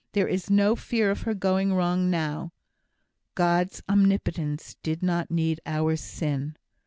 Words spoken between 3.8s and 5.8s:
omnipotence did not need